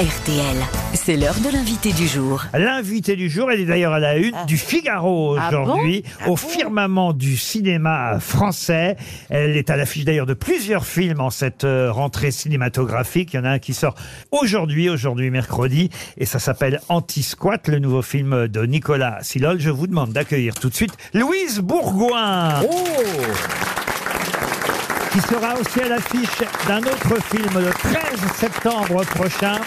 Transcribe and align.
RTL, 0.00 0.56
c'est 0.94 1.16
l'heure 1.16 1.38
de 1.38 1.52
l'invité 1.52 1.92
du 1.92 2.08
jour. 2.08 2.42
L'invité 2.52 3.14
du 3.14 3.30
jour, 3.30 3.52
elle 3.52 3.60
est 3.60 3.64
d'ailleurs 3.64 3.92
à 3.92 4.00
la 4.00 4.16
une 4.16 4.34
du 4.48 4.58
Figaro 4.58 5.36
Ah 5.38 5.46
aujourd'hui, 5.46 6.02
au 6.26 6.34
firmament 6.34 7.12
du 7.12 7.36
cinéma 7.36 8.18
français. 8.18 8.96
Elle 9.30 9.56
est 9.56 9.70
à 9.70 9.76
l'affiche 9.76 10.04
d'ailleurs 10.04 10.26
de 10.26 10.34
plusieurs 10.34 10.84
films 10.84 11.20
en 11.20 11.30
cette 11.30 11.62
euh, 11.62 11.92
rentrée 11.92 12.32
cinématographique. 12.32 13.34
Il 13.34 13.36
y 13.36 13.38
en 13.38 13.44
a 13.44 13.50
un 13.50 13.58
qui 13.60 13.72
sort 13.72 13.94
aujourd'hui, 14.32 14.90
aujourd'hui 14.90 15.30
mercredi, 15.30 15.90
et 16.18 16.26
ça 16.26 16.40
s'appelle 16.40 16.80
Anti-Squat, 16.88 17.68
le 17.68 17.78
nouveau 17.78 18.02
film 18.02 18.48
de 18.48 18.66
Nicolas 18.66 19.18
Silol. 19.22 19.60
Je 19.60 19.70
vous 19.70 19.86
demande 19.86 20.12
d'accueillir 20.12 20.54
tout 20.54 20.70
de 20.70 20.74
suite 20.74 20.96
Louise 21.12 21.60
Bourgoin. 21.60 22.62
Qui 25.14 25.20
sera 25.20 25.54
aussi 25.54 25.80
à 25.80 25.88
l'affiche 25.90 26.42
d'un 26.66 26.78
autre 26.78 27.22
film 27.30 27.60
le 27.60 27.70
13 27.70 28.32
septembre 28.34 29.04
prochain. 29.04 29.60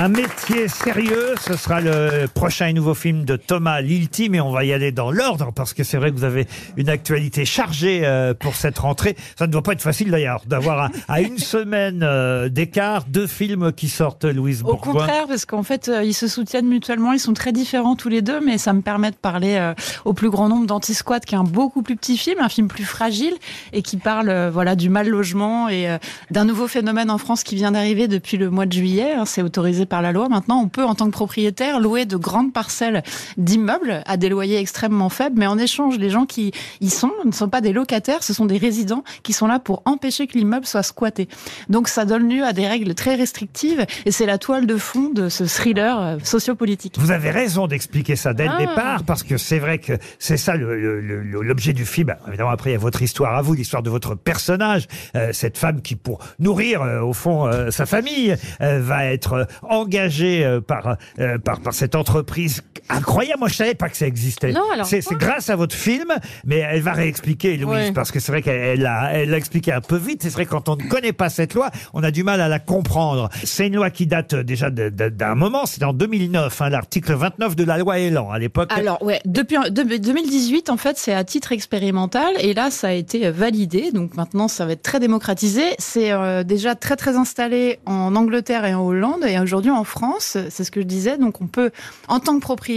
Un 0.00 0.08
métier 0.08 0.66
sérieux, 0.66 1.34
ce 1.40 1.56
sera 1.56 1.80
le 1.80 2.26
prochain 2.26 2.66
et 2.66 2.72
nouveau 2.72 2.94
film 2.94 3.24
de 3.24 3.36
Thomas 3.36 3.80
Lilti, 3.80 4.28
mais 4.28 4.40
on 4.40 4.50
va 4.50 4.64
y 4.64 4.72
aller 4.72 4.90
dans 4.90 5.12
l'ordre 5.12 5.52
parce 5.54 5.72
que 5.72 5.84
c'est 5.84 5.98
vrai 5.98 6.10
que 6.10 6.16
vous 6.16 6.24
avez 6.24 6.46
une 6.76 6.88
actualité 6.88 7.44
chargée 7.44 8.02
euh, 8.04 8.34
pour 8.34 8.56
cette 8.56 8.76
rentrée. 8.80 9.16
Ça 9.38 9.46
ne 9.46 9.52
doit 9.52 9.62
pas 9.62 9.72
être 9.72 9.82
facile 9.82 10.10
d'ailleurs 10.10 10.42
d'avoir 10.46 10.80
à, 10.80 10.90
à 11.08 11.20
une 11.20 11.38
semaine 11.54 12.00
euh, 12.02 12.48
d'écart 12.48 13.04
deux 13.08 13.28
films 13.28 13.72
qui 13.72 13.88
sortent, 13.88 14.24
Louise 14.24 14.62
Au 14.62 14.72
Bourgoin. 14.72 14.92
contraire, 14.94 15.26
parce 15.28 15.46
qu'en 15.46 15.62
fait, 15.62 15.88
euh, 15.88 16.02
ils 16.02 16.12
se 16.12 16.26
soutiennent 16.26 16.66
mutuellement, 16.68 17.12
ils 17.12 17.20
sont 17.20 17.32
très 17.34 17.52
différents 17.52 17.94
tous 17.94 18.08
les 18.08 18.20
deux, 18.20 18.40
mais 18.44 18.58
ça 18.58 18.72
me 18.72 18.82
permet 18.82 19.12
de 19.12 19.16
parler 19.16 19.72
au 20.04 20.12
plus 20.12 20.28
grand 20.28 20.48
nombre 20.48 20.66
d'Anti-Squad, 20.66 21.24
qui 21.24 21.36
est 21.36 21.38
un 21.38 21.44
beaucoup 21.44 21.82
plus 21.82 21.94
petit 21.96 22.18
film, 22.18 22.40
un 22.40 22.48
film 22.48 22.66
plus 22.66 22.84
fragile, 22.84 23.34
et 23.72 23.80
qui 23.82 23.96
parle 23.96 24.48
voilà 24.52 24.74
du 24.74 24.88
mal 24.88 25.08
logement 25.08 25.68
et 25.68 25.86
d'un 26.32 26.44
nouveau 26.44 26.66
phénomène 26.66 27.10
en 27.10 27.18
France 27.18 27.44
qui 27.44 27.54
vient 27.54 27.70
d'arriver 27.72 28.08
depuis 28.08 28.36
le 28.36 28.50
mois 28.50 28.66
de 28.66 28.72
juillet. 28.72 29.12
hein, 29.14 29.24
C'est 29.24 29.42
autorisé 29.42 29.83
par 29.86 30.02
la 30.02 30.12
loi. 30.12 30.28
Maintenant, 30.28 30.60
on 30.60 30.68
peut, 30.68 30.84
en 30.84 30.94
tant 30.94 31.06
que 31.06 31.10
propriétaire, 31.12 31.80
louer 31.80 32.04
de 32.06 32.16
grandes 32.16 32.52
parcelles 32.52 33.02
d'immeubles 33.36 34.02
à 34.06 34.16
des 34.16 34.28
loyers 34.28 34.58
extrêmement 34.58 35.08
faibles, 35.08 35.36
mais 35.38 35.46
en 35.46 35.58
échange, 35.58 35.98
les 35.98 36.10
gens 36.10 36.26
qui 36.26 36.52
y 36.80 36.90
sont 36.90 37.12
ne 37.24 37.32
sont 37.32 37.48
pas 37.48 37.60
des 37.60 37.72
locataires, 37.72 38.22
ce 38.22 38.32
sont 38.32 38.46
des 38.46 38.58
résidents 38.58 39.04
qui 39.22 39.32
sont 39.32 39.46
là 39.46 39.58
pour 39.58 39.82
empêcher 39.84 40.26
que 40.26 40.38
l'immeuble 40.38 40.66
soit 40.66 40.82
squatté. 40.82 41.28
Donc 41.68 41.88
ça 41.88 42.04
donne 42.04 42.28
lieu 42.28 42.44
à 42.44 42.52
des 42.52 42.66
règles 42.66 42.94
très 42.94 43.14
restrictives 43.14 43.84
et 44.06 44.10
c'est 44.10 44.26
la 44.26 44.38
toile 44.38 44.66
de 44.66 44.76
fond 44.76 45.10
de 45.10 45.28
ce 45.28 45.44
thriller 45.44 46.00
euh, 46.00 46.16
sociopolitique. 46.22 46.96
Vous 46.98 47.10
avez 47.10 47.30
raison 47.30 47.66
d'expliquer 47.66 48.16
ça 48.16 48.32
dès 48.32 48.46
Ah. 48.48 48.56
le 48.58 48.66
départ, 48.66 49.02
parce 49.04 49.22
que 49.22 49.36
c'est 49.36 49.58
vrai 49.58 49.78
que 49.78 49.94
c'est 50.18 50.36
ça 50.36 50.54
l'objet 50.56 51.72
du 51.72 51.84
film. 51.86 52.10
Alors, 52.10 52.28
évidemment, 52.28 52.50
après, 52.50 52.70
il 52.70 52.72
y 52.74 52.76
a 52.76 52.78
votre 52.78 53.02
histoire 53.02 53.34
à 53.34 53.42
vous, 53.42 53.54
l'histoire 53.54 53.82
de 53.82 53.90
votre 53.90 54.14
personnage, 54.14 54.86
euh, 55.16 55.30
cette 55.32 55.58
femme 55.58 55.82
qui, 55.82 55.96
pour 55.96 56.18
nourrir, 56.38 56.82
euh, 56.82 57.00
au 57.00 57.12
fond, 57.12 57.46
euh, 57.46 57.70
sa 57.70 57.86
famille, 57.86 58.36
va 58.60 59.06
être 59.06 59.46
engagée 59.74 60.44
euh, 60.44 60.60
par, 60.60 60.96
euh, 61.18 61.38
par, 61.38 61.60
par 61.60 61.74
cette 61.74 61.94
entreprise 61.94 62.62
incroyable. 62.88 63.40
Moi, 63.40 63.48
je 63.48 63.54
savais 63.54 63.74
pas 63.74 63.88
que 63.88 63.96
ça 63.96 64.06
existait. 64.06 64.52
Non, 64.52 64.62
alors 64.72 64.86
c'est 64.86 65.00
c'est 65.00 65.16
grâce 65.16 65.50
à 65.50 65.56
votre 65.56 65.74
film, 65.74 66.12
mais 66.44 66.58
elle 66.58 66.82
va 66.82 66.92
réexpliquer, 66.92 67.56
Louise, 67.56 67.68
Ouais. 67.88 67.92
parce 67.92 68.10
que 68.12 68.20
c'est 68.20 68.32
vrai 68.32 68.42
qu'elle 68.42 68.80
l'a 68.80 69.10
elle 69.12 69.30
l'a 69.30 69.36
expliqué 69.36 69.72
un 69.72 69.80
peu 69.80 69.96
vite. 69.96 70.22
C'est 70.22 70.30
vrai 70.32 70.44
que 70.44 70.50
quand 70.50 70.68
on 70.68 70.76
ne 70.76 70.82
connaît 70.88 71.12
pas 71.12 71.28
cette 71.30 71.54
loi, 71.54 71.70
on 71.92 72.02
a 72.02 72.10
du 72.10 72.22
mal 72.24 72.40
à 72.40 72.48
la 72.48 72.58
comprendre. 72.58 73.28
C'est 73.44 73.66
une 73.68 73.76
loi 73.76 73.90
qui 73.90 74.06
date 74.06 74.34
euh, 74.34 74.42
déjà 74.42 74.70
de- 74.70 74.88
de- 74.90 75.08
d'un 75.08 75.34
moment. 75.34 75.66
C'est 75.66 75.82
en 75.84 75.92
2009, 75.92 76.60
hein, 76.62 76.68
l'article 76.68 77.14
29 77.14 77.56
de 77.56 77.64
la 77.64 77.78
loi 77.78 77.98
Elan 77.98 78.30
à 78.30 78.38
l'époque. 78.38 78.70
Alors 78.74 79.02
ouais, 79.02 79.20
depuis 79.24 79.56
de- 79.70 79.96
2018 79.96 80.68
en 80.70 80.76
fait, 80.76 80.98
c'est 80.98 81.14
à 81.14 81.24
titre 81.24 81.52
expérimental 81.52 82.34
et 82.40 82.54
là 82.54 82.70
ça 82.70 82.88
a 82.88 82.92
été 82.92 83.30
validé. 83.30 83.92
Donc 83.92 84.14
maintenant 84.16 84.48
ça 84.48 84.66
va 84.66 84.72
être 84.72 84.82
très 84.82 85.00
démocratisé. 85.00 85.62
C'est 85.78 86.12
euh, 86.12 86.42
déjà 86.44 86.74
très 86.74 86.96
très 86.96 87.16
installé 87.16 87.78
en 87.86 88.14
Angleterre 88.16 88.64
et 88.66 88.74
en 88.74 88.84
Hollande 88.84 89.24
et 89.26 89.38
aujourd'hui 89.38 89.70
en 89.70 89.84
France, 89.84 90.36
c'est 90.50 90.64
ce 90.64 90.70
que 90.70 90.80
je 90.80 90.86
disais. 90.86 91.16
Donc 91.18 91.40
on 91.40 91.46
peut 91.46 91.70
en 92.08 92.20
tant 92.20 92.34
que 92.36 92.40
propriétaire 92.42 92.73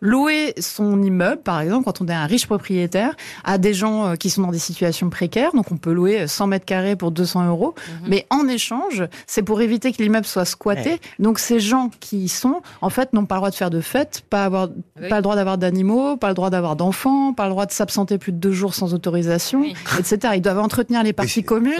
louer 0.00 0.54
son 0.58 1.02
immeuble 1.02 1.42
par 1.42 1.60
exemple 1.60 1.84
quand 1.84 2.00
on 2.00 2.08
est 2.08 2.12
un 2.14 2.26
riche 2.26 2.46
propriétaire 2.46 3.14
à 3.44 3.58
des 3.58 3.74
gens 3.74 4.06
euh, 4.06 4.14
qui 4.14 4.30
sont 4.30 4.42
dans 4.42 4.50
des 4.50 4.58
situations 4.58 5.10
précaires. 5.10 5.52
Donc 5.54 5.70
on 5.72 5.76
peut 5.76 5.92
louer 5.92 6.26
100 6.26 6.46
mètres 6.48 6.64
carrés 6.64 6.96
pour 6.96 7.10
200 7.10 7.46
euros. 7.48 7.74
Mais 8.08 8.26
en 8.30 8.46
échange, 8.48 9.04
c'est 9.26 9.42
pour 9.42 9.60
éviter 9.60 9.92
que 9.92 10.02
l'immeuble 10.02 10.26
soit 10.26 10.44
squatté. 10.44 11.00
Donc 11.18 11.38
ces 11.38 11.60
gens 11.60 11.90
qui 12.00 12.18
y 12.24 12.28
sont, 12.28 12.60
en 12.80 12.90
fait, 12.90 13.12
n'ont 13.12 13.26
pas 13.26 13.36
le 13.36 13.40
droit 13.40 13.50
de 13.50 13.54
faire 13.54 13.70
de 13.70 13.80
fêtes, 13.80 14.22
pas 14.30 14.44
avoir, 14.44 14.68
Oui. 15.00 15.08
pas 15.08 15.16
le 15.16 15.22
droit 15.22 15.36
d'avoir 15.36 15.58
d'animaux, 15.58 16.16
pas 16.16 16.28
le 16.28 16.34
droit 16.34 16.50
d'avoir 16.50 16.76
d'enfants, 16.76 17.32
pas 17.32 17.44
le 17.44 17.50
droit 17.50 17.66
de 17.66 17.72
s'absenter 17.72 18.18
plus 18.18 18.32
de 18.32 18.38
deux 18.38 18.52
jours 18.52 18.74
sans 18.74 18.94
autorisation, 18.94 19.60
Oui. 19.60 19.74
etc. 19.98 20.34
Ils 20.36 20.42
doivent 20.42 20.58
entretenir 20.58 21.02
les 21.02 21.12
parties 21.12 21.42
communes. 21.44 21.74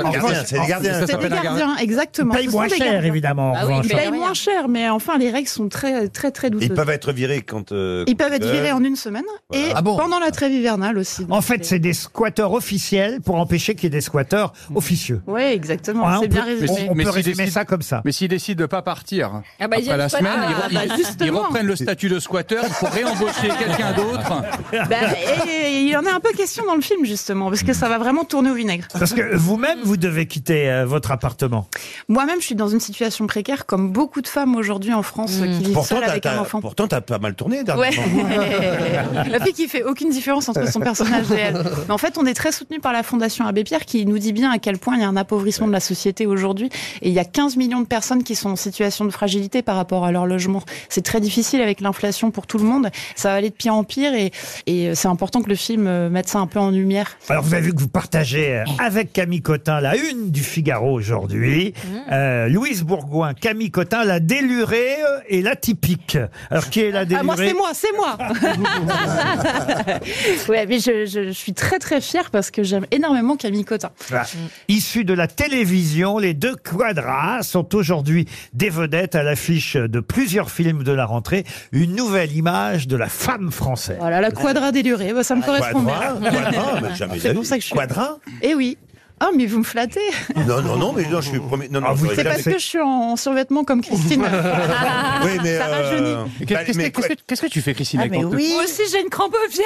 C'est 0.45 0.59
des 0.61 0.67
gardiens. 0.67 1.07
C'est 1.07 1.19
des 1.19 1.29
gardiens, 1.29 1.77
exactement. 1.79 2.35
Ils 2.35 2.47
payent 2.47 2.49
moins 2.49 2.69
cher, 2.69 3.05
évidemment. 3.05 3.53
en 3.53 3.55
Ah. 3.57 3.81
Ils 3.83 3.89
payent 3.89 4.11
moins 4.11 4.35
cher, 4.35 4.69
mais 4.69 4.89
enfin, 4.89 5.19
les 5.19 5.31
règles 5.31 5.49
sont 5.49 5.69
très, 5.69 6.09
très, 6.09 6.31
très 6.31 6.51
douces. 6.51 6.65
Ils 6.65 6.75
peuvent 6.75 6.91
être 6.91 7.13
virés 7.13 7.36
quand. 7.43 7.73
euh, 7.73 8.05
Ils 8.07 8.17
peuvent 8.17 8.33
être 8.33 8.47
virés 8.47 8.73
en 8.73 8.83
une 8.85 8.97
semaine 8.97 9.25
et 9.53 9.67
Ah 9.75 9.83
bon 9.83 9.97
pendant 9.97 10.19
la 10.19 10.31
trêve 10.31 10.53
hivernale 10.53 10.99
aussi. 10.99 11.27
En 11.31 11.41
fait, 11.41 11.65
c'est 11.65 11.79
des 11.79 11.93
squatteurs 11.93 12.53
officiels 12.53 13.21
pour 13.21 13.37
empêcher 13.37 13.75
qu'il 13.75 13.85
y 13.85 13.87
ait 13.87 13.91
des 13.91 14.01
squatteurs 14.01 14.53
officieux. 14.75 15.23
Oui, 15.27 15.43
exactement. 15.43 16.07
Hein, 16.09 16.17
on 16.19 16.23
c'est 16.23 16.29
bien 16.29 16.43
peut- 16.43 16.49
résumé. 16.49 16.87
on, 16.89 16.93
on 16.93 16.95
Mais 16.95 17.05
peut 17.05 17.11
résumer 17.11 17.37
décide- 17.37 17.53
ça 17.53 17.65
comme 17.65 17.83
ça. 17.83 18.03
Mais 18.05 18.13
s'ils 18.13 18.29
décident 18.29 18.61
de 18.63 18.67
pas 18.67 18.83
partir 18.83 19.43
Ah 19.61 19.69
bah, 19.69 19.77
il 19.79 19.85
y 19.85 19.91
a 19.91 19.95
après 19.95 19.99
la 20.05 20.09
fois- 20.09 20.19
semaine, 20.19 20.33
Ah, 20.37 20.47
ils, 20.51 20.55
re- 20.55 20.75
bah, 20.75 20.95
ils- 20.95 20.97
justement. 21.05 21.43
reprennent 21.43 21.67
le 21.67 21.77
statut 21.77 22.09
de 22.09 22.19
squatteur 22.19 22.65
pour 22.79 22.89
réembaucher 22.91 23.49
quelqu'un 23.59 23.93
d'autre. 23.93 24.43
Bah, 24.73 24.97
et- 25.47 25.51
et 25.77 25.81
il 25.83 25.89
y 25.89 25.97
en 25.97 26.05
a 26.07 26.13
un 26.13 26.21
peu 26.21 26.33
question 26.33 26.65
dans 26.67 26.75
le 26.75 26.81
film 26.81 27.05
justement, 27.05 27.49
parce 27.49 27.63
que 27.63 27.73
ça 27.73 27.89
va 27.89 27.99
vraiment 27.99 28.25
tourner 28.25 28.51
au 28.51 28.55
vinaigre. 28.55 28.87
Parce 28.99 29.13
que 29.13 29.37
vous-même, 29.37 29.79
vous 29.85 29.97
devez 29.97 30.27
quitter 30.27 30.71
euh, 30.71 30.87
votre 30.87 31.11
appartement. 31.11 31.69
Moi-même, 32.09 32.41
je 32.41 32.47
suis 32.47 32.55
dans 32.55 32.69
une 32.69 32.81
situation 32.81 33.27
précaire, 33.27 33.67
comme 33.67 33.91
beaucoup 33.93 34.21
de 34.23 34.29
femmes 34.29 34.57
aujourd'hui 34.57 34.93
en 34.95 35.03
France 35.03 35.33
euh, 35.41 35.47
qui 35.47 35.65
vivent 35.65 35.73
Pourtant, 35.75 35.97
seules 35.97 36.05
t'as- 36.05 36.11
avec 36.13 36.27
un 36.27 36.35
t'as 36.35 36.41
enfant. 36.41 36.61
pourtant, 36.61 36.89
t'as 36.89 37.01
pas 37.01 37.19
mal 37.27 37.35
tourné 37.35 37.59
Ouais. 37.59 37.65
dernièrement. 37.65 39.23
La 39.31 39.41
fille 39.41 39.53
qui 39.53 39.69
fait 39.69 39.83
aucune 39.83 40.11
différence 40.11 40.49
entre 40.49 40.69
son 40.71 40.81
personnage 40.81 41.31
et 41.33 41.41
elle. 41.41 41.55
Mais 41.89 41.93
en 41.95 41.99
fait, 41.99 42.17
on 42.19 42.27
est 42.27 42.35
très 42.35 42.53
soutenu 42.53 42.81
par 42.81 42.93
la 42.93 43.03
Fondation 43.03 43.47
Abbé 43.47 43.65
Pierre 43.65 43.85
qui 43.85 44.07
nous 44.07 44.19
dit 44.19 44.33
bien 44.33 44.51
à 44.51 44.59
quel 44.59 44.79
point 44.79 44.95
il 44.97 45.01
y 45.01 45.05
a 45.05 45.09
un 45.09 45.17
appauvrissement 45.17 45.67
de 45.67 45.73
la 45.73 45.81
société 45.81 46.27
aujourd'hui. 46.27 46.69
Et 47.03 47.09
il 47.09 47.15
y 47.15 47.19
a 47.19 47.25
15 47.25 47.57
millions 47.57 47.81
de 47.81 47.87
personnes 47.87 48.23
qui 48.23 48.35
sont 48.35 48.51
en 48.51 48.57
situation 48.57 49.05
de 49.05 49.11
fragilité 49.11 49.63
par 49.63 49.77
rapport 49.77 50.05
à 50.05 50.13
leur 50.13 50.27
logement. 50.27 50.63
C'est 50.89 51.03
très 51.05 51.21
difficile 51.21 51.61
avec 51.61 51.81
l'inflation 51.81 52.31
pour 52.31 52.47
tout 52.47 52.59
le 52.59 52.65
monde. 52.65 52.89
Ça 53.17 53.31
va 53.31 53.35
aller 53.37 53.51
de 53.51 53.55
pire 53.55 53.75
en 53.75 53.85
pire 53.85 54.15
et, 54.15 54.31
et 54.67 54.95
c'est 54.95 55.09
important 55.09 55.43
que 55.43 55.49
le 55.49 55.55
film 55.57 55.87
euh, 55.87 56.09
mette 56.09 56.29
ça 56.29 56.39
un 56.39 56.47
peu 56.47 56.59
en 56.61 56.71
lumière. 56.71 57.17
Alors, 57.29 57.43
vous 57.43 57.55
avez 57.55 57.63
vu 57.63 57.75
que 57.75 57.81
vous 57.81 57.89
partagez 57.89 58.57
euh, 58.59 58.65
avec 58.79 59.13
Camille 59.13 59.43
Cotin 59.43 59.81
la 59.81 59.97
une 59.97 60.31
du 60.31 60.43
Figaro 60.43 60.93
aujourd'hui. 60.93 61.75
Euh, 62.13 62.49
Louise 62.49 62.83
Bourgoin, 62.83 63.35
Camille 63.35 63.71
Cotin, 63.71 64.05
la 64.05 64.21
délurée 64.21 64.97
et 65.29 65.43
la 65.43 65.57
typique. 65.57 66.19
Alors, 66.51 66.69
qui 66.71 66.81
est 66.81 66.91
la 66.91 67.05
délurée 67.05 67.16
Ah, 67.19 67.23
moi, 67.23 67.37
c'est 67.37 67.55
moi, 67.55 67.71
c'est 67.75 67.93
moi. 67.97 68.19
ouais, 70.49 70.67
mais 70.67 70.79
je, 70.79 71.07
je- 71.07 71.25
je 71.27 71.31
suis 71.31 71.53
très 71.55 71.79
très 71.79 72.01
fière 72.01 72.31
parce 72.31 72.51
que 72.51 72.63
j'aime 72.63 72.87
énormément 72.91 73.37
Camille 73.37 73.65
Cotin. 73.65 73.91
Voilà. 74.09 74.25
Issus 74.69 75.05
de 75.05 75.15
la 75.15 75.27
télévision, 75.27 76.19
les 76.19 76.35
deux 76.35 76.57
quadras 76.57 77.43
sont 77.43 77.75
aujourd'hui 77.75 78.27
des 78.53 78.71
vedettes 78.71 79.15
à 79.15 79.23
l'affiche 79.23 79.77
de 79.77 80.01
plusieurs 80.01 80.51
films 80.51 80.83
de 80.83 80.93
la 80.93 81.07
rentrée. 81.07 81.45
Une 81.73 81.95
nouvelle 81.95 82.33
image 82.37 82.89
de 82.89 82.97
la 82.97 83.09
femme 83.09 83.51
française. 83.51 83.97
Voilà, 83.99 84.21
la 84.21 84.31
quadra 84.31 84.73
délurée, 84.73 85.13
bah, 85.13 85.23
ça 85.25 85.35
me 85.35 85.43
correspond 85.43 85.85
Quadra, 85.85 86.15
bien. 86.15 86.31
quadra, 86.31 86.81
mais 86.83 86.95
jamais 86.95 87.19
C'est 87.19 87.35
pour 87.35 87.45
ça 87.45 87.57
que 87.57 87.63
je 87.63 87.67
suis- 87.67 87.75
Quadra? 87.77 88.19
Eh 88.43 88.55
oui. 88.55 88.77
Ah, 89.19 89.31
mais 89.35 89.47
vous 89.47 89.59
me 89.61 89.65
flattez. 89.65 90.01
Non, 90.47 90.61
non, 90.61 90.77
non, 90.77 90.93
mais 90.93 91.05
non, 91.09 91.23
je 91.23 91.31
suis 91.31 91.39
premier. 91.41 91.69
Non, 91.71 91.81
non, 91.81 91.87
Ah, 91.91 91.95
vous 91.95 92.05
j'aurais 92.05 92.17
C'est 92.17 92.25
parce 92.25 92.43
que 92.43 92.53
je 92.59 92.65
suis 92.65 92.81
en 92.81 93.17
survêtement 93.17 93.65
comme 93.65 93.81
Christine. 93.81 94.23
Oui, 95.25 95.31
mais. 95.43 95.57
Ça 95.59 95.67
rajeunit. 95.69 96.07
euh, 96.11 96.17
Qu'est-ce 96.41 96.53
bah, 96.55 96.65
qu'est-ce 96.65 96.77
mais 96.79 96.91
que- 96.91 97.01
qu'est-ce 97.01 97.09
que 97.15 97.21
qu'est-ce 97.27 97.43
que 97.43 97.47
tu 97.47 97.63
fais, 97.63 97.73
Christine, 97.73 98.01
Ah, 98.01 98.07
avec 98.07 98.13
mais 98.19 98.23
ton- 98.25 98.35
oui. 98.37 98.51
Moi 98.55 98.65
aussi, 98.65 98.83
j'ai 98.93 99.01
une 99.01 99.09
crampe 99.09 99.35
au 99.35 99.49
pied. 99.51 99.65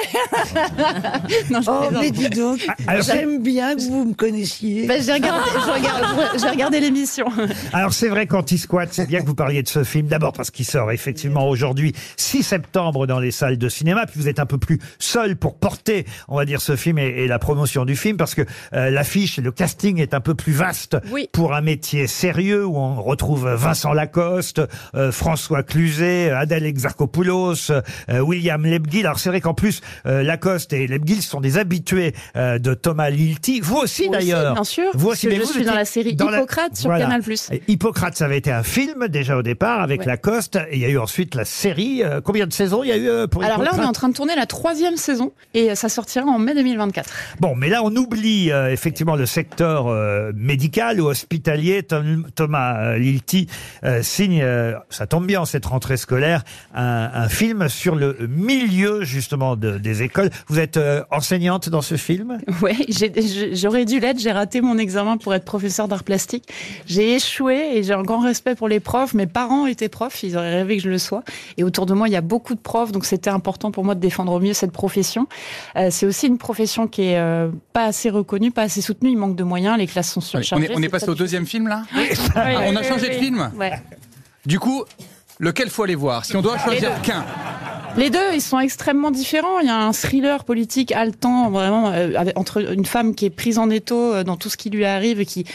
non, 1.49 1.61
je 1.61 1.69
Oh, 1.69 1.79
plaisante. 1.81 2.01
mais 2.01 2.11
dis 2.11 2.29
donc, 2.29 2.65
alors, 2.87 3.03
c'est- 3.03 3.11
j'aime 3.13 3.41
bien 3.43 3.75
que 3.75 3.81
vous 3.81 4.05
me 4.05 4.13
connaissiez. 4.13 4.87
Bah, 4.87 4.95
j'ai 5.01 5.13
regardé, 5.13 5.49
je 5.53 5.69
regarde- 5.71 6.39
j'ai 6.39 6.49
regardé 6.49 6.79
l'émission. 6.79 7.25
Alors 7.73 7.93
c'est 7.93 8.07
vrai 8.09 8.27
qu'Anti-Squat, 8.27 8.87
c'est 8.91 9.05
bien 9.07 9.19
que 9.21 9.25
vous 9.25 9.35
parliez 9.35 9.63
de 9.63 9.67
ce 9.67 9.83
film, 9.83 10.07
d'abord 10.07 10.31
parce 10.33 10.49
qu'il 10.51 10.65
sort 10.65 10.91
effectivement 10.91 11.49
aujourd'hui, 11.49 11.93
6 12.15 12.43
septembre 12.43 13.05
dans 13.05 13.19
les 13.19 13.31
salles 13.31 13.57
de 13.57 13.67
cinéma, 13.69 14.05
puis 14.05 14.19
vous 14.19 14.29
êtes 14.29 14.39
un 14.39 14.45
peu 14.45 14.57
plus 14.57 14.79
seul 14.97 15.35
pour 15.35 15.55
porter, 15.55 16.05
on 16.29 16.37
va 16.37 16.45
dire, 16.45 16.61
ce 16.61 16.75
film 16.77 16.97
et, 16.99 17.07
et 17.23 17.27
la 17.27 17.37
promotion 17.39 17.83
du 17.83 17.95
film, 17.97 18.15
parce 18.15 18.33
que 18.33 18.43
euh, 18.73 18.89
l'affiche 18.89 19.40
le 19.41 19.51
casting 19.51 19.99
est 19.99 20.13
un 20.13 20.19
peu 20.21 20.35
plus 20.35 20.53
vaste 20.53 20.97
Oui. 21.11 21.29
pour 21.33 21.53
un 21.53 21.61
métier 21.61 22.07
sérieux, 22.07 22.65
où 22.65 22.77
on 22.77 23.01
retrouve 23.01 23.49
Vincent 23.49 23.93
Lacoste, 23.93 24.61
euh, 24.95 25.11
François 25.11 25.63
Cluzet, 25.63 26.29
Adèle 26.31 26.65
Exarchopoulos, 26.65 27.71
euh, 27.71 28.19
William 28.19 28.63
Lebguil. 28.65 29.05
Alors 29.05 29.19
c'est 29.19 29.29
vrai 29.29 29.41
qu'en 29.41 29.53
plus, 29.53 29.81
euh, 30.05 30.23
Lacoste 30.23 30.73
et 30.73 30.87
Lebguil 30.87 31.21
sont 31.21 31.41
des 31.41 31.57
habitués 31.57 32.13
de 32.35 32.73
Thomas 32.73 33.09
Lilti, 33.09 33.59
vous 33.61 33.75
aussi 33.77 34.03
aussi, 34.03 34.09
d'ailleurs. 34.09 34.53
bien 34.53 34.63
sûr, 34.63 34.89
Vous 34.93 35.09
aussi, 35.09 35.27
mais 35.27 35.35
je 35.35 35.41
vous 35.41 35.47
suis 35.51 35.65
dans 35.65 35.73
la 35.73 35.85
série 35.85 36.15
dans 36.15 36.31
Hippocrate 36.31 36.75
sur 36.75 36.89
Canal+. 36.89 37.21
et 37.51 37.61
Hippocrate, 37.67 38.15
ça 38.15 38.25
avait 38.25 38.37
été 38.37 38.51
un 38.51 38.63
film 38.63 39.07
déjà 39.07 39.37
au 39.37 39.41
départ 39.41 39.81
avec 39.81 40.01
Ouais. 40.01 40.05
Lacoste. 40.07 40.55
Et 40.69 40.75
il 40.77 40.79
y 40.79 40.85
a 40.85 40.89
eu 40.89 40.97
ensuite 40.97 41.35
la 41.35 41.45
série. 41.45 42.03
Combien 42.23 42.47
de 42.47 42.53
saisons 42.53 42.83
il 42.83 42.89
y 42.89 42.91
a 42.91 42.97
eu 42.97 43.27
pour 43.27 43.43
Alors 43.43 43.61
là, 43.63 43.71
on 43.77 43.81
est 43.81 43.85
en 43.85 43.91
train 43.91 44.09
de 44.09 44.13
tourner 44.13 44.35
la 44.35 44.45
troisième 44.45 44.95
saison 44.97 45.31
et 45.53 45.75
ça 45.75 45.89
sortira 45.89 46.25
en 46.25 46.39
mai 46.39 46.53
2024. 46.55 47.09
Bon, 47.39 47.55
mais 47.55 47.69
là, 47.69 47.81
on 47.83 47.95
oublie 47.95 48.49
effectivement 48.49 49.15
le 49.15 49.25
secteur 49.31 49.87
euh, 49.87 50.31
médical 50.35 50.99
ou 51.01 51.05
hospitalier. 51.07 51.83
Thomas 52.35 52.77
euh, 52.81 52.97
Lilti 52.97 53.47
euh, 53.83 54.03
signe, 54.03 54.41
euh, 54.43 54.73
ça 54.89 55.07
tombe 55.07 55.25
bien 55.25 55.41
en 55.41 55.45
cette 55.45 55.65
rentrée 55.65 55.97
scolaire, 55.97 56.43
un, 56.75 57.29
film 57.29 57.69
sur 57.69 57.95
le 57.95 58.17
milieu 58.27 59.03
justement 59.03 59.55
de- 59.55 59.77
des 59.77 60.03
écoles. 60.03 60.29
Vous 60.47 60.59
êtes 60.59 60.79
enseignante 61.11 61.69
dans 61.69 61.81
ce 61.81 61.95
film? 61.95 62.39
J'ai- 62.89 63.55
j'aurais 63.55 63.85
dû 63.85 63.99
l'être. 63.99 64.19
J'ai 64.19 64.31
raté 64.31 64.59
mon 64.61 64.77
examen 64.77 65.17
pour 65.17 65.33
être 65.33 65.45
professeur 65.45 65.87
d'art 65.87 66.03
plastique. 66.03 66.45
J'ai 66.85 67.15
échoué 67.15 67.77
et 67.77 67.83
j'ai 67.83 67.93
un 67.93 68.03
grand 68.03 68.19
respect 68.19 68.55
pour 68.55 68.67
les 68.67 68.79
profs. 68.79 69.13
Mes 69.13 69.27
parents 69.27 69.65
étaient 69.65 69.89
profs, 69.89 70.23
ils 70.23 70.35
auraient 70.35 70.55
rêvé 70.55 70.77
que 70.77 70.83
je 70.83 70.89
le 70.89 70.97
sois. 70.97 71.23
Et 71.57 71.63
autour 71.63 71.85
de 71.85 71.93
moi, 71.93 72.07
il 72.09 72.11
y 72.11 72.17
a 72.17 72.21
beaucoup 72.21 72.55
de 72.55 72.59
profs, 72.59 72.91
donc 72.91 73.05
c'était 73.05 73.29
important 73.29 73.71
pour 73.71 73.85
moi 73.85 73.95
de 73.95 74.01
défendre 74.01 74.33
au 74.33 74.39
mieux 74.39 74.53
cette 74.53 74.71
profession. 74.71 75.27
C'est 75.89 76.05
aussi 76.05 76.27
une 76.27 76.37
profession 76.37 76.87
qui 76.87 77.03
est 77.03 77.21
pas 77.73 77.85
assez 77.85 78.09
reconnue, 78.09 78.51
pas 78.51 78.63
assez 78.63 78.81
soutenue. 78.81 79.11
Manque 79.21 79.35
de 79.35 79.43
moyens, 79.43 79.77
les 79.77 79.87
classes 79.87 80.11
sont 80.11 80.19
On 80.19 80.21
surchargées. 80.21 80.65
est, 80.65 80.75
on 80.75 80.81
est 80.81 80.89
passé 80.89 81.05
pas 81.05 81.11
au 81.13 81.15
deuxième 81.15 81.45
film 81.45 81.67
là 81.67 81.83
Oui, 81.95 82.09
On 82.35 82.75
a 82.75 82.83
changé 82.83 83.09
de 83.09 83.13
film 83.13 83.51
Ouais. 83.57 83.81
Du 84.45 84.59
coup, 84.59 84.83
lequel 85.39 85.69
faut 85.69 85.83
aller 85.83 85.95
voir? 85.95 86.25
Si 86.25 86.35
on 86.35 86.41
doit 86.41 86.57
choisir 86.57 87.01
qu'un. 87.01 87.23
Les 87.97 88.09
deux, 88.09 88.33
ils 88.33 88.41
sont 88.41 88.57
extrêmement 88.59 89.11
différents. 89.11 89.59
Il 89.59 89.67
y 89.67 89.69
a 89.69 89.75
un 89.77 89.91
thriller 89.91 90.45
politique 90.45 90.91
haletant, 90.93 91.51
vraiment, 91.51 91.91
euh, 91.91 92.23
entre 92.35 92.71
une 92.71 92.85
femme 92.85 93.13
qui 93.13 93.25
est 93.25 93.29
prise 93.29 93.57
en 93.59 93.69
étau 93.69 94.13
euh, 94.13 94.23
dans 94.23 94.37
tout 94.37 94.49
ce 94.49 94.55
qui 94.57 94.69
lui 94.69 94.85
arrive 94.85 95.19
et 95.19 95.25
qui 95.25 95.45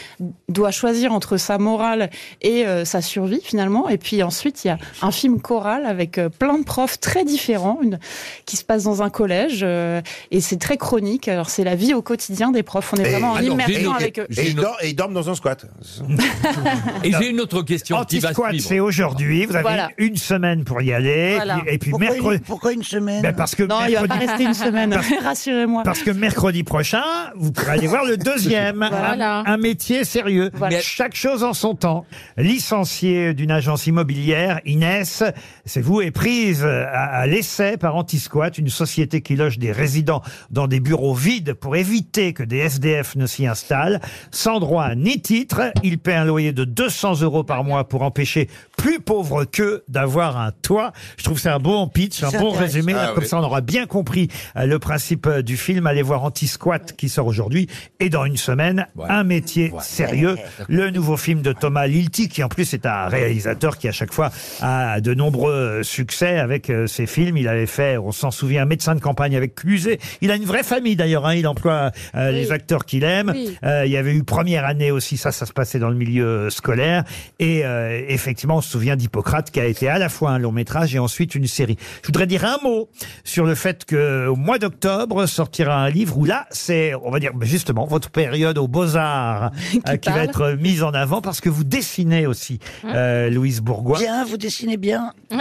doit 0.47 0.69
choisir 0.71 1.11
entre 1.13 1.37
sa 1.37 1.57
morale 1.57 2.09
et 2.43 2.65
euh, 2.67 2.85
sa 2.85 3.01
survie, 3.01 3.41
finalement. 3.43 3.89
Et 3.89 3.97
puis 3.97 4.21
ensuite, 4.21 4.63
il 4.63 4.67
y 4.67 4.71
a 4.71 4.77
un 5.01 5.11
film 5.11 5.41
choral 5.41 5.85
avec 5.87 6.19
euh, 6.19 6.29
plein 6.29 6.59
de 6.59 6.63
profs 6.63 6.99
très 6.99 7.25
différents, 7.25 7.79
une, 7.81 7.97
qui 8.45 8.55
se 8.55 8.63
passe 8.63 8.83
dans 8.83 9.01
un 9.01 9.09
collège, 9.09 9.61
euh, 9.63 10.01
et 10.29 10.39
c'est 10.39 10.57
très 10.57 10.77
chronique. 10.77 11.27
Alors, 11.27 11.49
c'est 11.49 11.63
la 11.63 11.75
vie 11.75 11.95
au 11.95 12.03
quotidien 12.03 12.51
des 12.51 12.61
profs. 12.63 12.93
On 12.93 12.97
est 12.97 13.07
Et- 13.07 13.11
vraiment 13.11 13.31
en 13.31 13.39
immersion 13.41 13.93
avec 13.93 14.19
eux. 14.19 14.27
Et 14.37 14.49
ils 14.49 14.55
dor- 14.55 14.77
et 14.83 14.89
ils 14.89 14.95
dorment 14.95 15.15
dans 15.15 15.29
un 15.29 15.35
squat. 15.35 15.65
Et 17.03 17.11
j'ai 17.11 17.29
une 17.29 17.41
autre 17.41 17.61
question 17.63 17.97
Anti-squat, 17.97 18.55
c'est 18.59 18.79
aujourd'hui. 18.79 19.45
Vous 19.45 19.55
avez 19.55 19.63
Voilà. 19.63 19.89
une 19.97 20.17
semaine 20.17 20.63
pour 20.63 20.81
y 20.81 20.93
aller. 20.93 21.35
Voilà. 21.35 21.61
Et 21.67 21.77
puis 21.79 21.89
Pourquoi, 21.91 22.09
mercredi. 22.09 22.26
Une, 22.33 22.39
pourquoi 22.41 22.73
une 22.73 22.83
semaine 22.83 23.21
Ben, 23.21 23.33
parce 23.35 23.55
que 23.55 23.63
Non, 23.63 23.79
il 23.87 23.95
va 23.95 24.01
pas 24.01 24.17
mercredi, 24.17 24.27
rester 24.27 24.43
une 24.43 24.53
semaine, 24.53 24.99
rassurez-moi. 25.23 25.83
Parce 25.83 26.01
que 26.01 26.11
mercredi 26.11 26.63
prochain, 26.63 27.03
vous 27.35 27.51
pourrez 27.51 27.71
aller 27.71 27.87
voir 27.87 28.05
le 28.05 28.17
deuxième. 28.17 28.77
Voilà. 28.77 29.39
Un, 29.39 29.45
un 29.45 29.57
métier 29.57 30.03
sérieux. 30.03 30.51
Voilà. 30.53 30.77
Mais 30.77 30.81
chaque 30.81 31.15
chose 31.15 31.43
en 31.43 31.53
son 31.53 31.75
temps. 31.75 32.05
Licenciée 32.37 33.33
d'une 33.33 33.51
agence 33.51 33.87
immobilière, 33.87 34.61
Inès, 34.65 35.23
c'est 35.65 35.81
vous, 35.81 36.01
est 36.01 36.11
prise 36.11 36.63
à, 36.63 36.87
à 36.87 37.27
l'essai 37.27 37.77
par 37.77 37.95
Antisquat, 37.95 38.49
une 38.57 38.69
société 38.69 39.21
qui 39.21 39.35
loge 39.35 39.59
des 39.59 39.71
résidents 39.71 40.21
dans 40.49 40.67
des 40.67 40.79
bureaux 40.79 41.13
vides 41.13 41.53
pour 41.53 41.75
éviter 41.75 42.33
que 42.33 42.43
des 42.43 42.57
SDF 42.57 43.15
ne 43.15 43.25
s'y 43.25 43.45
installent. 43.47 43.99
Sans 44.31 44.59
droit 44.59 44.95
ni 44.95 45.21
titre, 45.21 45.71
il 45.83 45.97
paie 45.99 46.15
un 46.15 46.25
loyer 46.25 46.51
de 46.53 46.63
200 46.63 47.21
euros 47.21 47.43
par 47.43 47.63
mois 47.63 47.87
pour 47.87 48.01
empêcher 48.01 48.49
plus 48.77 48.99
pauvres 48.99 49.43
qu'eux 49.45 49.83
d'avoir 49.87 50.37
un 50.37 50.51
toit. 50.51 50.93
Je 51.17 51.23
trouve 51.23 51.35
que 51.37 51.41
c'est 51.41 51.49
un 51.49 51.59
bon 51.59 51.87
pitch, 51.87 52.16
un 52.25 52.29
C'est 52.29 52.39
bon 52.39 52.51
résumé. 52.51 52.93
Ah 52.95 53.11
Comme 53.13 53.23
oui. 53.23 53.29
ça, 53.29 53.37
on 53.39 53.43
aura 53.43 53.61
bien 53.61 53.85
compris 53.85 54.27
euh, 54.55 54.65
le 54.65 54.79
principe 54.79 55.27
euh, 55.27 55.41
du 55.41 55.57
film. 55.57 55.87
Allez 55.87 56.01
voir 56.01 56.23
Anti-Squat 56.23 56.95
qui 56.97 57.09
sort 57.09 57.27
aujourd'hui. 57.27 57.67
Et 57.99 58.09
dans 58.09 58.25
une 58.25 58.37
semaine, 58.37 58.87
un 59.07 59.23
métier 59.23 59.71
sérieux. 59.81 60.35
Le 60.69 60.89
nouveau 60.89 61.17
film 61.17 61.41
de 61.41 61.53
Thomas 61.53 61.87
Lilti, 61.87 62.29
qui 62.29 62.43
en 62.43 62.49
plus 62.49 62.73
est 62.73 62.85
un 62.85 63.07
réalisateur 63.07 63.77
qui 63.77 63.87
à 63.87 63.91
chaque 63.91 64.13
fois 64.13 64.31
a 64.61 64.99
de 65.01 65.13
nombreux 65.13 65.51
euh, 65.53 65.83
succès 65.83 66.37
avec 66.39 66.71
ses 66.87 67.05
films. 67.05 67.37
Il 67.37 67.47
avait 67.47 67.65
fait, 67.65 67.97
on 67.97 68.11
s'en 68.11 68.31
souvient, 68.31 68.65
Médecin 68.65 68.95
de 68.95 68.99
campagne 68.99 69.35
avec 69.35 69.55
Cluzet. 69.55 69.99
Il 70.21 70.31
a 70.31 70.35
une 70.35 70.43
vraie 70.45 70.63
famille 70.63 70.95
d'ailleurs. 70.95 71.25
hein. 71.25 71.35
Il 71.35 71.47
emploie 71.47 71.91
euh, 72.15 72.31
les 72.31 72.51
acteurs 72.51 72.85
qu'il 72.85 73.03
aime. 73.03 73.31
Oui. 73.35 73.57
Euh, 73.63 73.85
il 73.85 73.91
y 73.91 73.97
avait 73.97 74.13
eu 74.13 74.23
première 74.23 74.65
année 74.65 74.91
aussi, 74.91 75.17
ça, 75.17 75.31
ça 75.31 75.45
se 75.45 75.53
passait 75.53 75.79
dans 75.79 75.89
le 75.89 75.95
milieu 75.95 76.49
scolaire. 76.49 77.03
Et 77.39 77.65
euh, 77.65 78.01
effectivement, 78.07 78.57
on 78.57 78.61
se 78.61 78.69
souvient 78.69 78.95
d'Hippocrate 78.95 79.51
qui 79.51 79.59
a 79.59 79.65
été 79.65 79.87
à 79.87 79.97
la 79.99 80.09
fois 80.09 80.31
un 80.31 80.39
long 80.39 80.51
métrage 80.51 80.93
et 80.95 80.99
ensuite 80.99 81.35
une 81.35 81.47
série. 81.47 81.77
Je 82.07 82.13
voudrais 82.13 82.25
dire 82.25 82.45
un 82.45 82.57
mot 82.63 82.87
sur 83.25 83.45
le 83.45 83.53
fait 83.53 83.83
que 83.83 84.27
au 84.27 84.37
mois 84.37 84.59
d'octobre 84.59 85.25
sortira 85.25 85.75
un 85.75 85.89
livre 85.89 86.17
où 86.17 86.23
là, 86.23 86.47
c'est, 86.51 86.93
on 86.95 87.11
va 87.11 87.19
dire 87.19 87.33
justement, 87.41 87.85
votre 87.85 88.09
période 88.11 88.57
aux 88.57 88.69
Beaux-Arts 88.69 89.51
euh, 89.89 89.97
qui, 89.97 90.09
va 90.09 90.23
être 90.23 90.51
mise 90.53 90.83
en 90.83 90.91
avant 90.91 91.19
parce 91.19 91.41
que 91.41 91.49
vous 91.49 91.65
dessinez 91.65 92.25
aussi, 92.25 92.59
euh, 92.85 93.29
Louise 93.29 93.59
Bourgois. 93.59 93.99
Bien, 93.99 94.23
vous 94.23 94.37
dessinez 94.37 94.77
bien. 94.77 95.11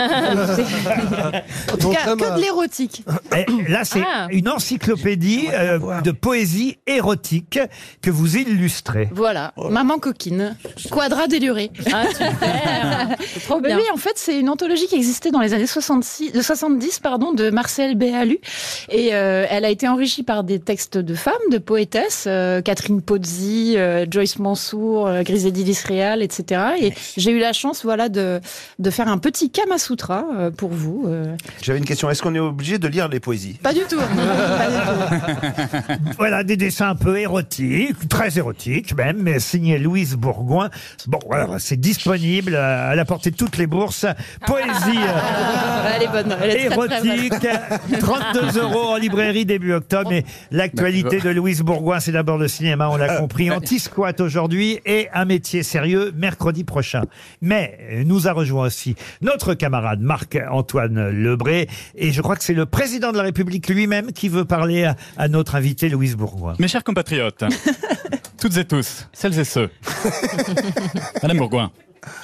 En 1.72 1.76
tout 1.76 1.90
cas, 1.90 2.16
que 2.16 2.36
de 2.36 2.40
l'érotique. 2.40 3.04
Et 3.36 3.46
là, 3.70 3.84
c'est 3.84 4.02
Ah. 4.04 4.26
une 4.30 4.48
encyclopédie 4.48 5.46
euh, 5.52 6.00
de 6.00 6.10
poésie 6.10 6.78
érotique 6.88 7.60
que 8.02 8.10
vous 8.10 8.36
illustrez. 8.36 9.08
Voilà, 9.12 9.52
maman 9.70 9.98
coquine, 9.98 10.56
quadra 10.90 11.28
déluré. 11.28 11.70
Ah, 11.92 12.06
super. 12.08 13.16
C'est 13.34 13.40
trop 13.44 13.60
Mais 13.60 13.68
bien. 13.68 13.76
oui, 13.78 13.84
en 13.92 13.96
fait, 13.96 14.12
c'est 14.16 14.38
une 14.40 14.48
anthologie 14.48 14.86
qui 14.86 14.96
existait 14.96 15.30
dans 15.30 15.40
les 15.40 15.52
années 15.54 15.66
66, 15.66 16.32
de 16.32 16.40
70 16.40 16.55
pardon, 17.02 17.32
de 17.32 17.50
Marcel 17.50 17.94
Béalu. 17.96 18.38
Et 18.90 19.14
euh, 19.14 19.46
elle 19.50 19.64
a 19.64 19.70
été 19.70 19.88
enrichie 19.88 20.22
par 20.22 20.44
des 20.44 20.58
textes 20.58 20.98
de 20.98 21.14
femmes, 21.14 21.34
de 21.50 21.58
poétesses, 21.58 22.24
euh, 22.26 22.60
Catherine 22.62 23.02
Pozzi, 23.02 23.74
euh, 23.76 24.06
Joyce 24.10 24.38
Mansour, 24.38 25.06
euh, 25.06 25.22
Griselda 25.22 25.56
Réal, 25.86 26.22
etc. 26.22 26.60
Et 26.80 26.92
j'ai 27.16 27.30
eu 27.30 27.38
la 27.38 27.52
chance 27.52 27.82
voilà, 27.84 28.08
de, 28.08 28.40
de 28.78 28.90
faire 28.90 29.08
un 29.08 29.18
petit 29.18 29.50
Kama 29.50 29.78
Sutra 29.78 30.24
euh, 30.34 30.50
pour 30.50 30.70
vous. 30.70 31.04
euh. 31.06 31.34
J'avais 31.62 31.78
une 31.78 31.84
question. 31.84 32.10
Est-ce 32.10 32.22
qu'on 32.22 32.34
est 32.34 32.38
obligé 32.40 32.78
de 32.78 32.88
lire 32.88 33.08
les 33.08 33.20
poésies? 33.20 33.54
Pas 33.62 33.72
du 33.72 33.80
tout. 33.88 33.96
Pas 33.98 34.66
du 34.70 34.76
tout. 34.76 35.92
Voilà, 36.18 36.44
des 36.44 36.56
dessins 36.56 36.90
un 36.90 36.94
peu 36.94 37.18
érotiques, 37.18 38.08
très 38.08 38.38
érotiques 38.38 38.94
même, 38.96 39.18
mais 39.20 39.38
signé 39.40 39.78
Louise 39.78 40.14
Bourgoin. 40.14 40.70
Bon, 41.06 41.18
c'est 41.58 41.78
disponible 41.80 42.54
à 42.56 42.94
la 42.94 43.04
portée 43.04 43.30
de 43.30 43.36
toutes 43.36 43.56
les 43.58 43.66
bourses. 43.66 44.06
Poésie 44.46 44.98
Ah, 44.98 45.90
elle 45.96 46.02
est 46.04 46.08
bonne. 46.08 46.34
Érotique, 46.50 47.32
32 48.00 48.58
euros 48.60 48.88
en 48.92 48.96
librairie 48.96 49.44
début 49.44 49.72
octobre. 49.72 50.10
Mais 50.10 50.24
l'actualité 50.50 51.20
de 51.20 51.30
Louise 51.30 51.62
Bourgoin, 51.62 52.00
c'est 52.00 52.12
d'abord 52.12 52.38
le 52.38 52.48
cinéma, 52.48 52.88
on 52.88 52.96
l'a 52.96 53.16
compris. 53.18 53.50
Anti-squat 53.50 54.20
aujourd'hui 54.20 54.80
et 54.84 55.08
un 55.12 55.24
métier 55.24 55.62
sérieux 55.62 56.12
mercredi 56.16 56.64
prochain. 56.64 57.02
Mais 57.40 57.78
euh, 57.90 58.04
nous 58.04 58.28
a 58.28 58.32
rejoint 58.32 58.66
aussi 58.66 58.96
notre 59.20 59.54
camarade 59.54 60.00
Marc-Antoine 60.00 61.10
Lebré. 61.10 61.68
Et 61.94 62.12
je 62.12 62.22
crois 62.22 62.36
que 62.36 62.44
c'est 62.44 62.54
le 62.54 62.66
président 62.66 63.12
de 63.12 63.16
la 63.16 63.22
République 63.22 63.68
lui-même 63.68 64.12
qui 64.12 64.28
veut 64.28 64.44
parler 64.44 64.84
à, 64.84 64.96
à 65.16 65.28
notre 65.28 65.54
invité 65.54 65.88
Louise 65.88 66.16
Bourgoin. 66.16 66.54
Mes 66.58 66.68
chers 66.68 66.84
compatriotes, 66.84 67.44
toutes 68.40 68.56
et 68.56 68.64
tous, 68.64 69.08
celles 69.12 69.38
et 69.38 69.44
ceux, 69.44 69.70
Madame 71.22 71.38
Bourgoin, 71.38 71.72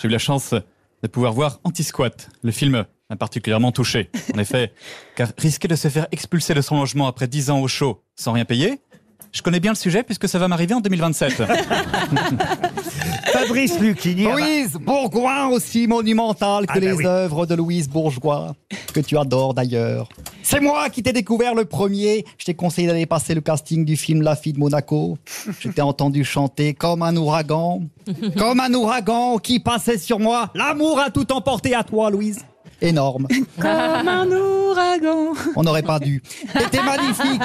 j'ai 0.01 0.09
eu 0.09 0.11
la 0.11 0.19
chance 0.19 0.55
de 1.03 1.09
pouvoir 1.09 1.33
voir 1.33 1.61
Anti-Squat. 1.65 2.29
Le 2.43 2.53
film 2.53 2.85
m'a 3.13 3.17
particulièrement 3.17 3.73
touché. 3.73 4.11
En 4.35 4.39
effet, 4.39 4.73
car 5.17 5.29
risquer 5.39 5.69
de 5.69 5.77
se 5.77 5.89
faire 5.89 6.07
expulser 6.13 6.55
de 6.55 6.61
son 6.63 6.79
logement 6.81 7.07
après 7.07 7.27
10 7.29 7.51
ans 7.51 7.61
au 7.61 7.69
chaud 7.69 8.03
sans 8.17 8.33
rien 8.33 8.45
payer, 8.47 8.81
je 9.33 9.43
connais 9.43 9.61
bien 9.61 9.73
le 9.73 9.77
sujet 9.77 10.03
puisque 10.03 10.29
ça 10.29 10.39
va 10.39 10.49
m'arriver 10.49 10.75
en 10.75 10.81
2027. 10.81 11.43
Fabrice 13.33 13.79
Lucchini. 13.79 14.25
Louise 14.25 14.75
Bourgoin, 14.75 15.49
aussi 15.49 15.87
monumentale 15.87 16.67
que 16.67 16.73
Ah 16.73 16.75
bah 16.75 16.81
les 16.81 16.93
oui. 16.93 17.07
œuvres 17.07 17.47
de 17.47 17.55
Louise 17.55 17.89
Bourgeois, 17.89 18.55
que 18.93 19.01
tu 19.01 19.17
adores 19.17 19.55
d'ailleurs. 19.55 20.09
C'est 20.43 20.61
moi 20.61 20.91
qui 20.91 21.03
t'ai 21.03 21.13
découvert 21.15 21.55
le 21.55 21.65
premier. 21.65 22.27
Je 22.37 22.45
t'ai 22.45 22.55
conseillé 22.55 22.87
d'aller 22.89 23.07
passer 23.07 23.35
le 23.35 23.41
casting 23.41 23.85
du 23.87 23.97
film 23.97 24.21
La 24.23 24.37
fille 24.37 24.53
de 24.53 24.59
Monaco. 24.59 25.17
Je 25.61 25.69
t'ai 25.71 25.81
entendu 25.83 26.25
chanter 26.25 26.75
comme 26.75 27.03
un 27.03 27.17
ouragan, 27.17 27.81
comme 28.37 28.61
un 28.61 28.73
ouragan 28.75 29.39
qui 29.39 29.61
passait 29.61 29.99
sur 29.99 30.19
moi. 30.19 30.51
L'amour 30.55 31.01
a 31.01 31.11
tout 31.11 31.33
emporté 31.33 31.75
à 31.75 31.85
toi, 31.85 32.11
Louise. 32.11 32.41
Énorme. 32.83 33.29
Comme 33.61 33.71
un 33.71 34.27
ouragan. 34.27 35.35
On 35.57 35.63
n'aurait 35.63 35.83
pas 35.83 36.01
dû. 36.01 36.21
T'étais 36.59 36.83
magnifique. 36.83 37.41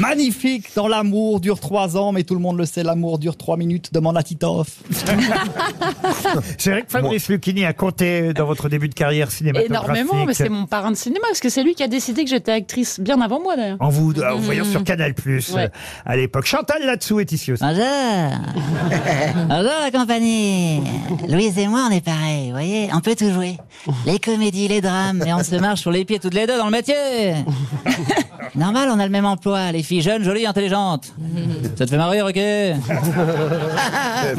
Magnifique. 0.00 0.66
Dans 0.74 0.88
l'amour 0.88 1.40
dure 1.40 1.60
trois 1.60 1.96
ans, 1.98 2.12
mais 2.12 2.24
tout 2.24 2.34
le 2.34 2.40
monde 2.40 2.56
le 2.58 2.64
sait, 2.64 2.82
l'amour 2.82 3.18
dure 3.18 3.36
trois 3.36 3.56
minutes. 3.58 3.92
Demande 3.92 4.16
à 4.16 4.22
Titoff. 4.22 4.68
C'est 6.58 6.70
vrai 6.70 6.82
que 6.82 6.90
Fabrice 6.90 7.28
Lucchini 7.28 7.64
a 7.66 7.72
compté 7.74 8.32
dans 8.32 8.46
votre 8.46 8.68
début 8.70 8.88
de 8.88 8.94
carrière 8.94 9.30
cinématographique. 9.30 9.88
Énormément, 9.96 10.24
mais 10.26 10.34
c'est 10.34 10.48
mon 10.48 10.66
parrain 10.66 10.90
de 10.90 10.96
cinéma, 10.96 11.26
parce 11.28 11.40
que 11.40 11.48
c'est 11.48 11.62
lui 11.62 11.74
qui 11.74 11.82
a 11.82 11.88
décidé 11.88 12.24
que 12.24 12.30
j'étais 12.30 12.52
actrice 12.52 13.00
bien 13.00 13.20
avant 13.20 13.40
moi 13.40 13.56
d'ailleurs. 13.56 13.76
En 13.80 13.88
vous, 13.90 14.12
en 14.22 14.36
vous 14.36 14.42
voyant 14.42 14.64
sur 14.64 14.82
Canal 14.84 15.14
Plus 15.14 15.52
Ouais. 15.52 15.64
euh, 15.64 15.68
à 16.06 16.16
l'époque. 16.16 16.46
Chantal 16.46 16.84
là-dessous 16.84 17.20
est 17.20 17.32
ici 17.32 17.52
aussi. 17.52 17.62
Bonjour 17.62 17.84
Bonjour 19.48 19.72
la 19.82 19.90
compagnie 19.92 20.80
Louise 21.28 21.58
et 21.58 21.66
moi, 21.68 21.86
on 21.90 21.92
est 21.94 22.04
pareil, 22.04 22.46
vous 22.46 22.52
voyez 22.52 22.88
On 22.94 23.00
peut 23.00 23.14
tout 23.14 23.30
jouer. 23.30 23.56
Les 24.06 24.18
comédies, 24.18 24.68
les 24.70 24.80
drames, 24.80 25.22
et 25.26 25.34
on 25.34 25.42
se 25.42 25.56
marche 25.56 25.80
sur 25.80 25.90
les 25.90 26.04
pieds 26.04 26.20
toutes 26.20 26.34
les 26.34 26.46
deux 26.46 26.56
dans 26.56 26.66
le 26.66 26.70
métier. 26.70 27.34
Normal, 28.54 28.88
on 28.92 28.98
a 28.98 29.04
le 29.04 29.10
même 29.10 29.24
emploi, 29.26 29.72
les 29.72 29.82
filles 29.82 30.02
jeunes, 30.02 30.22
jolies, 30.24 30.46
intelligentes. 30.46 31.12
Ça 31.76 31.84
te 31.86 31.90
fait 31.90 31.96
marrer, 31.96 32.22
ok 32.22 32.34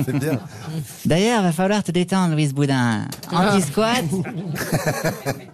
C'est 0.06 0.18
bien. 0.20 0.40
D'ailleurs, 1.06 1.42
va 1.44 1.52
falloir 1.52 1.84
te 1.84 1.92
détendre, 1.92 2.34
Louise 2.34 2.54
Boudin. 2.54 3.06
Anti-squat. 3.32 4.04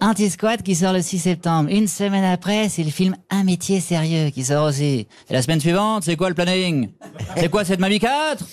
Anti-squat 0.00 0.62
qui 0.62 0.74
sort 0.74 0.92
le 0.92 1.02
6 1.02 1.18
septembre. 1.18 1.70
Une 1.72 1.88
semaine 1.88 2.24
après, 2.24 2.68
c'est 2.68 2.82
le 2.84 2.90
film 2.90 3.16
Un 3.30 3.44
métier 3.44 3.80
sérieux 3.80 4.30
qui 4.30 4.44
sort 4.44 4.64
aussi. 4.66 5.06
Et 5.28 5.32
la 5.32 5.42
semaine 5.42 5.60
suivante, 5.60 6.04
c'est 6.04 6.16
quoi 6.16 6.28
le 6.28 6.34
planning? 6.34 6.88
C'est 7.36 7.48
quoi 7.50 7.64
cette 7.64 7.80
Mamie 7.80 7.98
4 8.00 8.44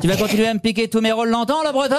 Tu 0.00 0.08
vas 0.08 0.16
continuer 0.16 0.46
à 0.48 0.54
me 0.54 0.58
piquer 0.58 0.88
tous 0.88 1.00
mes 1.00 1.12
rôles 1.12 1.30
longtemps, 1.30 1.62
la 1.62 1.72
bretonne? 1.72 1.96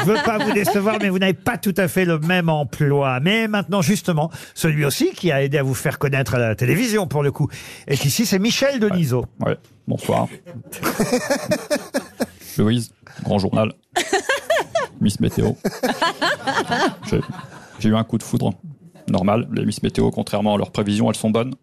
Je 0.00 0.04
veux 0.10 0.22
pas 0.24 0.38
vous 0.38 0.52
décevoir, 0.52 0.96
mais 1.00 1.08
vous 1.08 1.18
n'avez 1.18 1.34
pas 1.34 1.58
tout 1.58 1.74
à 1.76 1.88
fait 1.88 2.04
le 2.04 2.18
même 2.18 2.48
emploi. 2.48 3.20
Mais 3.20 3.48
maintenant, 3.48 3.82
justement, 3.82 4.30
celui 4.54 4.84
aussi 4.84 5.10
qui 5.12 5.30
a 5.32 5.42
aidé 5.42 5.58
à 5.58 5.62
vous 5.62 5.74
faire 5.74 5.98
connaître 6.00 6.34
à 6.34 6.38
la 6.38 6.56
télévision, 6.56 7.06
pour 7.06 7.22
le 7.22 7.30
coup, 7.30 7.48
est 7.86 8.04
ici, 8.04 8.26
c'est 8.26 8.40
Michel 8.40 8.80
Denisot. 8.80 9.24
Ouais, 9.46 9.56
bonsoir. 9.86 10.26
Louise, 12.58 12.90
grand 13.22 13.38
journal. 13.38 13.72
Miss 15.00 15.20
Météo. 15.20 15.52
J'ai- 17.08 17.20
J'ai 17.78 17.88
eu 17.90 17.96
un 17.96 18.04
coup 18.04 18.18
de 18.18 18.22
foudre. 18.22 18.52
Normal, 19.08 19.48
les 19.52 19.64
Miss 19.64 19.82
Météo, 19.82 20.10
contrairement 20.10 20.54
à 20.54 20.58
leurs 20.58 20.70
prévisions, 20.70 21.08
elles 21.10 21.16
sont 21.16 21.30
bonnes. 21.30 21.54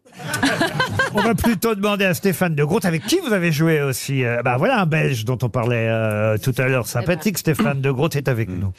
On 1.14 1.22
va 1.22 1.36
plutôt 1.36 1.76
demander 1.76 2.04
à 2.06 2.14
Stéphane 2.14 2.56
de 2.56 2.64
Groot, 2.64 2.84
avec 2.84 3.06
qui 3.06 3.20
vous 3.20 3.32
avez 3.32 3.52
joué 3.52 3.82
aussi. 3.82 4.26
Euh, 4.26 4.42
bah 4.44 4.58
voilà 4.58 4.82
un 4.82 4.86
Belge 4.86 5.24
dont 5.24 5.38
on 5.44 5.50
parlait 5.50 5.88
euh, 5.88 6.38
tout 6.38 6.54
à 6.58 6.68
l'heure. 6.68 6.88
Sympathique, 6.88 7.38
Stéphane 7.38 7.80
de 7.80 7.92
Groot 7.92 8.16
est 8.16 8.28
avec 8.28 8.50
nous. 8.50 8.72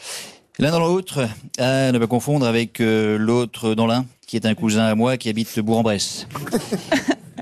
L'un 0.61 0.73
dans 0.73 0.81
l'autre, 0.81 1.29
à 1.59 1.93
ne 1.93 1.99
pas 2.01 2.09
confondre 2.09 2.45
avec 2.45 2.81
euh, 2.81 3.17
l'autre 3.17 3.77
dans 3.77 3.87
l'un, 3.87 4.07
qui 4.27 4.35
est 4.35 4.45
un 4.45 4.57
cousin 4.57 4.87
à 4.87 4.97
moi 4.97 5.17
qui 5.17 5.29
habite 5.29 5.61
Bourg-en-Bresse. 5.61 6.27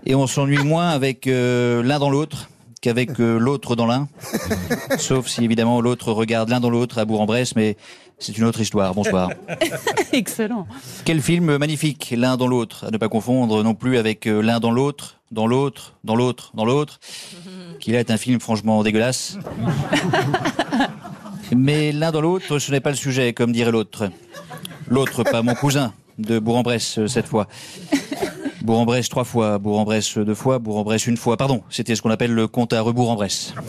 Et 0.05 0.15
on 0.15 0.27
s'ennuie 0.27 0.63
moins 0.63 0.91
avec 0.91 1.27
euh, 1.27 1.83
l'un 1.83 1.99
dans 1.99 2.11
l'autre 2.11 2.51
qu'avec 2.83 3.19
euh, 3.19 3.39
l'autre 3.39 3.75
dans 3.75 3.87
l'un. 3.87 4.07
Sauf 4.99 5.29
si 5.29 5.43
évidemment 5.43 5.81
l'autre 5.81 6.13
regarde 6.13 6.51
l'un 6.51 6.61
dans 6.61 6.69
l'autre 6.69 6.99
à 6.99 7.07
Bourg-en-Bresse, 7.07 7.57
mais 7.57 7.79
c'est 8.19 8.37
une 8.37 8.45
autre 8.45 8.61
histoire. 8.61 8.95
Bonsoir. 8.95 9.31
Excellent. 10.13 10.67
Quel 11.07 11.23
film 11.23 11.57
magnifique, 11.57 12.13
l'un 12.15 12.37
dans 12.37 12.49
l'autre, 12.49 12.85
à 12.87 12.91
ne 12.91 12.99
pas 12.99 13.09
confondre 13.09 13.63
non 13.63 13.75
plus 13.75 13.97
avec 13.97 14.27
l'un 14.27 14.61
dans 14.61 14.73
l'autre, 14.73 15.21
dans 15.31 15.47
l'autre, 15.47 15.95
dans 16.05 16.17
l'autre, 16.17 16.53
dans 16.53 16.67
l'autre, 16.67 17.01
qui 17.81 17.93
là 17.93 18.01
est 18.01 18.11
un 18.11 18.19
film 18.19 18.41
franchement 18.41 18.83
dégueulasse. 18.83 19.39
Mais 21.57 21.93
l'un 21.93 22.13
dans 22.13 22.21
l'autre, 22.21 22.59
ce 22.59 22.71
n'est 22.71 22.81
pas 22.81 22.91
le 22.91 22.97
sujet, 22.97 23.33
comme 23.33 23.53
dirait 23.53 23.73
l'autre. 23.73 24.11
L'autre, 24.89 25.25
pas 25.25 25.43
mon 25.43 25.55
cousin, 25.55 25.93
de 26.19 26.39
Bourg-en-Bresse 26.39 26.99
euh, 26.99 27.07
cette 27.07 27.27
fois. 27.27 27.47
Bourg-en-Bresse 28.63 29.09
trois 29.09 29.25
fois, 29.25 29.59
Bourg-en-Bresse 29.59 30.19
deux 30.19 30.35
fois, 30.35 30.59
Bourg-en-Bresse 30.59 31.07
une 31.07 31.17
fois. 31.17 31.37
Pardon, 31.37 31.63
c'était 31.71 31.95
ce 31.95 32.03
qu'on 32.03 32.11
appelle 32.11 32.33
le 32.33 32.49
compte 32.49 32.73
à 32.73 32.81
rebours-en-Bresse. 32.81 33.55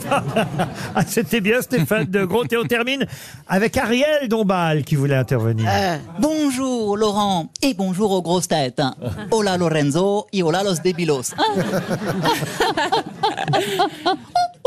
Ah, 0.94 1.02
c'était 1.06 1.40
bien 1.40 1.62
Stéphane 1.62 2.06
de 2.06 2.24
Groot. 2.24 2.52
Et 2.52 2.56
on 2.56 2.64
termine 2.64 3.06
avec 3.46 3.76
Ariel 3.76 4.28
Dombal 4.28 4.82
qui 4.82 4.96
voulait 4.96 5.14
intervenir. 5.14 5.70
Bonjour 6.18 6.96
Laurent 6.96 7.52
et 7.62 7.74
bonjour 7.74 8.10
aux 8.10 8.22
grosses 8.22 8.48
têtes. 8.48 8.82
Hola 9.30 9.56
Lorenzo 9.56 10.26
et 10.32 10.42
hola 10.42 10.64
los 10.64 10.80
débilos. 10.82 11.34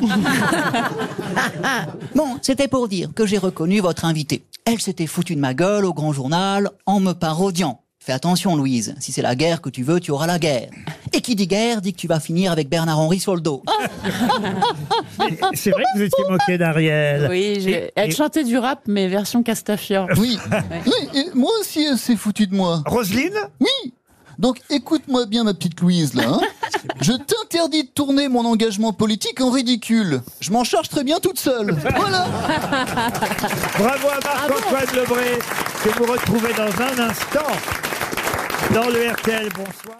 Bon, 2.14 2.36
c'était 2.42 2.68
pour 2.68 2.88
dire 2.88 3.10
que 3.14 3.26
j'ai 3.26 3.38
reconnu 3.38 3.80
votre 3.80 4.04
invitée. 4.04 4.44
Elle 4.64 4.80
s'était 4.80 5.06
foutue 5.06 5.34
de 5.34 5.40
ma 5.40 5.54
gueule 5.54 5.84
au 5.84 5.94
grand 5.94 6.12
journal 6.12 6.70
en 6.86 7.00
me 7.00 7.12
parodiant. 7.12 7.80
Fais 8.00 8.12
attention 8.12 8.56
Louise, 8.56 8.94
si 9.00 9.12
c'est 9.12 9.20
la 9.22 9.34
guerre 9.34 9.60
que 9.60 9.68
tu 9.68 9.82
veux, 9.82 10.00
tu 10.00 10.12
auras 10.12 10.26
la 10.26 10.38
guerre. 10.38 10.70
Et 11.12 11.20
qui 11.20 11.34
dit 11.34 11.46
guerre 11.46 11.82
dit 11.82 11.92
que 11.92 11.98
tu 11.98 12.06
vas 12.06 12.20
finir 12.20 12.52
avec 12.52 12.68
Bernard 12.70 12.98
Henry 13.00 13.18
sur 13.20 13.34
le 13.34 13.40
dos. 13.42 13.62
C'est 15.52 15.70
vrai 15.72 15.82
que 15.92 15.98
vous 15.98 16.02
étiez 16.04 16.24
moqué 16.30 16.56
d'Ariel. 16.58 17.26
Oui, 17.30 17.62
Et- 17.68 17.90
elle 17.96 18.08
et- 18.10 18.14
chantait 18.14 18.44
du 18.44 18.56
rap, 18.56 18.80
mais 18.86 19.08
version 19.08 19.42
Castafiore. 19.42 20.08
Oui. 20.16 20.38
oui 20.86 21.08
et 21.20 21.24
moi 21.34 21.50
aussi, 21.60 21.84
elle 21.84 21.98
s'est 21.98 22.16
foutue 22.16 22.46
de 22.46 22.54
moi. 22.54 22.82
Roselyne? 22.86 23.36
Oui. 23.60 23.92
Donc 24.38 24.60
écoute-moi 24.70 25.26
bien, 25.26 25.44
ma 25.44 25.52
petite 25.54 25.80
Louise, 25.80 26.14
là. 26.14 26.24
hein. 26.28 26.40
Je 27.00 27.12
t'interdis 27.12 27.84
de 27.84 27.88
tourner 27.88 28.28
mon 28.28 28.44
engagement 28.44 28.92
politique 28.92 29.40
en 29.40 29.50
ridicule. 29.50 30.22
Je 30.40 30.52
m'en 30.52 30.62
charge 30.64 30.88
très 30.88 31.02
bien 31.04 31.18
toute 31.18 31.38
seule. 31.40 31.76
Voilà. 31.96 32.26
Bravo 33.78 34.08
à 34.08 34.20
Marc-Antoine 34.24 34.96
Lebré 34.96 35.38
que 35.84 35.88
vous 35.98 36.12
retrouvez 36.12 36.52
dans 36.54 36.82
un 36.82 37.08
instant 37.08 37.52
dans 38.74 38.88
le 38.88 39.10
RTL. 39.10 39.48
Bonsoir. 39.54 39.96